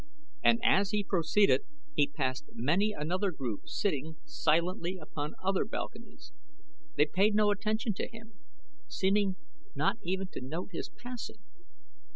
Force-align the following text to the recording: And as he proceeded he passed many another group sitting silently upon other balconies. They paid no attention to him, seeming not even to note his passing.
And 0.43 0.59
as 0.63 0.89
he 0.89 1.03
proceeded 1.03 1.61
he 1.93 2.07
passed 2.07 2.45
many 2.53 2.91
another 2.91 3.29
group 3.29 3.69
sitting 3.69 4.15
silently 4.25 4.97
upon 4.99 5.35
other 5.43 5.63
balconies. 5.63 6.33
They 6.97 7.05
paid 7.05 7.35
no 7.35 7.51
attention 7.51 7.93
to 7.97 8.07
him, 8.09 8.33
seeming 8.87 9.35
not 9.75 9.97
even 10.01 10.25
to 10.29 10.41
note 10.41 10.69
his 10.71 10.89
passing. 10.89 11.37